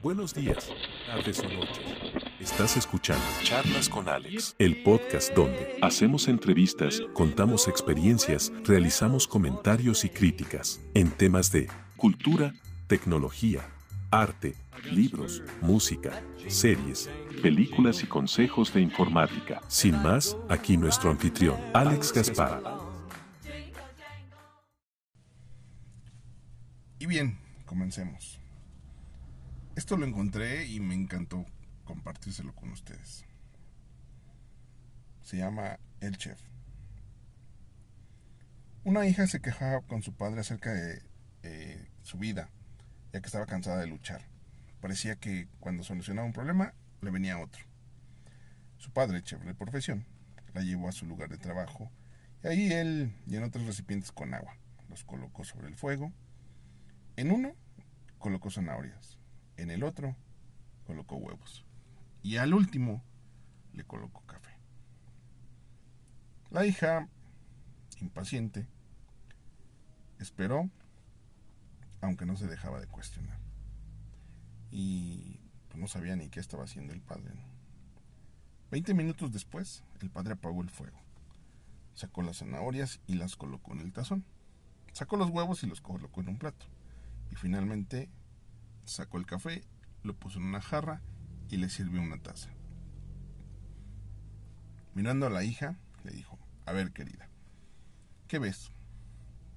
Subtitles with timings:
[0.00, 0.70] Buenos días,
[1.08, 1.80] tardes o noches.
[2.38, 10.08] Estás escuchando Charlas con Alex, el podcast donde hacemos entrevistas, contamos experiencias, realizamos comentarios y
[10.08, 12.54] críticas en temas de cultura,
[12.86, 13.68] tecnología,
[14.12, 14.54] arte,
[14.84, 17.10] libros, música, series,
[17.42, 19.60] películas y consejos de informática.
[19.66, 22.62] Sin más, aquí nuestro anfitrión, Alex Gaspar.
[27.00, 27.36] Y bien,
[27.66, 28.38] comencemos.
[29.78, 31.46] Esto lo encontré y me encantó
[31.84, 33.24] compartírselo con ustedes.
[35.22, 36.40] Se llama El Chef.
[38.82, 41.00] Una hija se quejaba con su padre acerca de
[41.44, 42.50] eh, su vida,
[43.12, 44.26] ya que estaba cansada de luchar.
[44.80, 47.64] Parecía que cuando solucionaba un problema, le venía otro.
[48.78, 50.06] Su padre, chef de profesión,
[50.54, 51.88] la llevó a su lugar de trabajo
[52.42, 54.56] y ahí él llenó tres recipientes con agua.
[54.88, 56.12] Los colocó sobre el fuego.
[57.14, 57.54] En uno
[58.18, 59.17] colocó zanahorias
[59.58, 60.16] en el otro
[60.86, 61.66] colocó huevos.
[62.22, 63.02] Y al último
[63.72, 64.56] le colocó café.
[66.50, 67.08] La hija,
[68.00, 68.66] impaciente,
[70.18, 70.70] esperó,
[72.00, 73.38] aunque no se dejaba de cuestionar.
[74.70, 77.34] Y pues, no sabía ni qué estaba haciendo el padre.
[78.70, 80.98] Veinte minutos después, el padre apagó el fuego.
[81.94, 84.24] Sacó las zanahorias y las colocó en el tazón.
[84.92, 86.66] Sacó los huevos y los colocó en un plato.
[87.30, 88.08] Y finalmente
[88.88, 89.64] sacó el café,
[90.02, 91.02] lo puso en una jarra
[91.48, 92.50] y le sirvió una taza.
[94.94, 97.28] Mirando a la hija, le dijo, a ver querida,
[98.26, 98.72] ¿qué ves?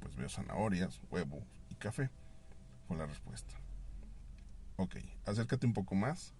[0.00, 2.10] Pues veo zanahorias, huevos y café,
[2.86, 3.54] fue la respuesta.
[4.76, 6.34] Ok, acércate un poco más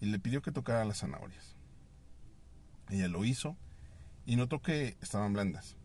[0.00, 1.56] y le pidió que tocara las zanahorias.
[2.90, 3.56] Ella lo hizo
[4.26, 5.76] y notó que estaban blandas.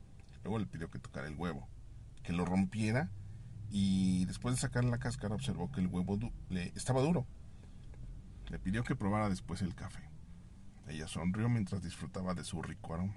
[0.43, 1.67] Luego le pidió que tocara el huevo,
[2.23, 3.09] que lo rompiera
[3.72, 6.17] y después de sacar la cáscara observó que el huevo
[6.50, 7.25] le estaba duro.
[8.50, 10.09] Le pidió que probara después el café.
[10.88, 13.16] Ella sonrió mientras disfrutaba de su rico aroma.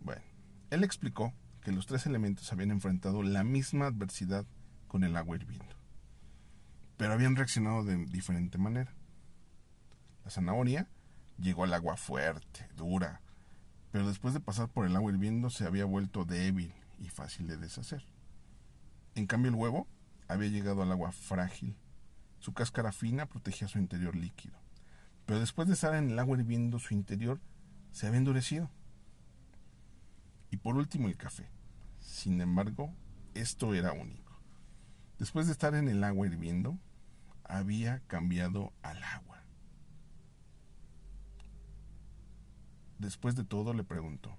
[0.00, 0.22] Bueno,
[0.70, 4.46] él explicó que los tres elementos habían enfrentado la misma adversidad
[4.86, 5.76] con el agua hirviendo,
[6.96, 8.94] pero habían reaccionado de diferente manera.
[10.24, 10.88] La zanahoria
[11.38, 13.22] llegó al agua fuerte, dura,
[13.90, 17.56] pero después de pasar por el agua hirviendo se había vuelto débil y fácil de
[17.56, 18.04] deshacer.
[19.18, 19.88] En cambio el huevo
[20.28, 21.76] había llegado al agua frágil.
[22.38, 24.56] Su cáscara fina protegía su interior líquido.
[25.26, 27.40] Pero después de estar en el agua hirviendo, su interior
[27.90, 28.70] se había endurecido.
[30.52, 31.50] Y por último el café.
[31.98, 32.94] Sin embargo,
[33.34, 34.40] esto era único.
[35.18, 36.78] Después de estar en el agua hirviendo,
[37.42, 39.42] había cambiado al agua.
[43.00, 44.38] Después de todo le preguntó,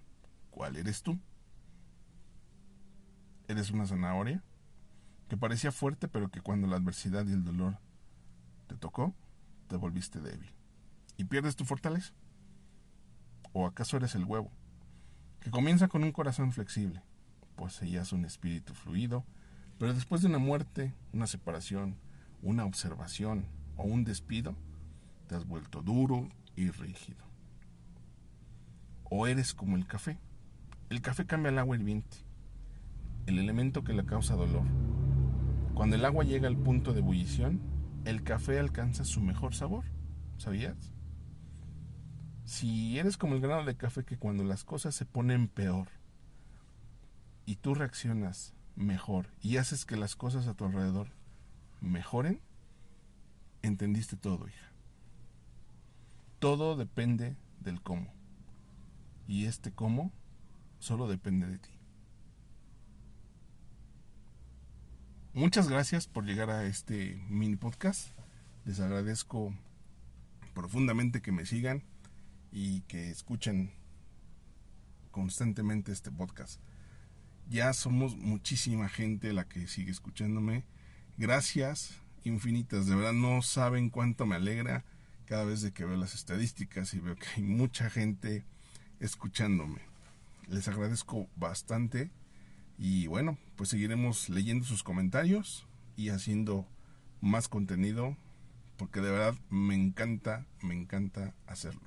[0.51, 1.19] ¿cuál eres tú?
[3.49, 4.41] ¿Eres una zanahoria?
[5.29, 7.77] Que parecía fuerte, pero que cuando la adversidad y el dolor
[8.67, 9.13] te tocó,
[9.67, 10.51] te volviste débil.
[11.17, 12.13] ¿Y pierdes tu fortaleza?
[13.53, 14.51] ¿O acaso eres el huevo,
[15.39, 17.03] que comienza con un corazón flexible,
[17.55, 19.23] poseías un espíritu fluido,
[19.77, 21.95] pero después de una muerte, una separación,
[22.41, 23.45] una observación
[23.77, 24.55] o un despido,
[25.27, 27.23] te has vuelto duro y rígido?
[29.03, 30.17] ¿O eres como el café?
[30.89, 32.17] El café cambia el agua hirviente,
[33.27, 34.65] el elemento que le causa dolor,
[35.79, 37.61] cuando el agua llega al punto de ebullición,
[38.03, 39.85] el café alcanza su mejor sabor.
[40.37, 40.75] ¿Sabías?
[42.43, 45.87] Si eres como el grano de café que cuando las cosas se ponen peor
[47.45, 51.07] y tú reaccionas mejor y haces que las cosas a tu alrededor
[51.79, 52.41] mejoren,
[53.61, 54.73] entendiste todo, hija.
[56.39, 58.11] Todo depende del cómo.
[59.29, 60.11] Y este cómo
[60.79, 61.78] solo depende de ti.
[65.39, 68.09] Muchas gracias por llegar a este mini podcast.
[68.65, 69.55] Les agradezco
[70.53, 71.81] profundamente que me sigan
[72.51, 73.71] y que escuchen
[75.11, 76.59] constantemente este podcast.
[77.47, 80.65] Ya somos muchísima gente la que sigue escuchándome.
[81.17, 81.93] Gracias
[82.25, 82.85] infinitas.
[82.85, 84.83] De verdad no saben cuánto me alegra
[85.23, 88.43] cada vez de que veo las estadísticas y veo que hay mucha gente
[88.99, 89.79] escuchándome.
[90.49, 92.11] Les agradezco bastante
[92.79, 95.67] y bueno, pues seguiremos leyendo sus comentarios
[95.97, 96.65] y haciendo
[97.19, 98.15] más contenido
[98.77, 101.81] porque de verdad me encanta, me encanta hacerlo.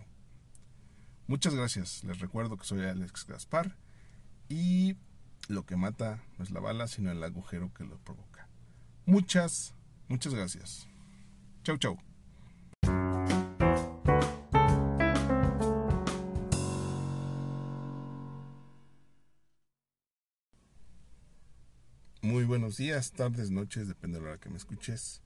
[1.27, 2.05] Muchas gracias.
[2.05, 3.75] Les recuerdo que soy Alex Gaspar
[4.51, 4.97] y
[5.49, 8.47] lo que mata no es la bala, sino el agujero que lo provoca.
[9.07, 9.75] Muchas,
[10.09, 10.87] muchas gracias.
[11.65, 12.12] Chau, chau.
[22.25, 25.21] Muy buenos días, tardes, noches, depende de la hora que me escuches.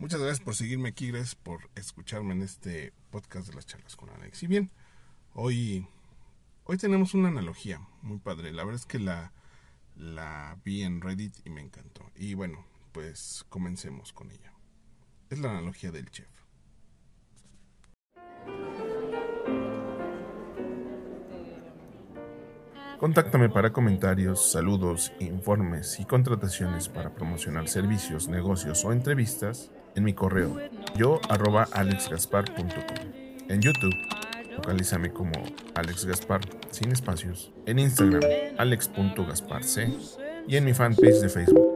[0.00, 4.10] Muchas gracias por seguirme aquí, gracias por escucharme en este podcast de las charlas con
[4.10, 4.42] Alex.
[4.42, 4.72] Y bien,
[5.34, 5.86] hoy,
[6.64, 8.50] hoy tenemos una analogía muy padre.
[8.52, 9.32] La verdad es que la,
[9.94, 12.10] la vi en Reddit y me encantó.
[12.16, 14.52] Y bueno, pues comencemos con ella.
[15.30, 16.35] Es la analogía del chef.
[22.98, 30.14] Contáctame para comentarios, saludos, informes y contrataciones para promocionar servicios, negocios o entrevistas en mi
[30.14, 30.56] correo
[30.96, 33.12] yo arroba alexgaspar.com.
[33.48, 33.94] En YouTube,
[34.56, 35.32] localízame como
[35.74, 36.40] Alex Gaspar
[36.70, 37.52] sin espacios.
[37.66, 38.22] En Instagram,
[38.58, 39.64] alex.gasparc.
[40.48, 41.75] Y en mi fanpage de Facebook,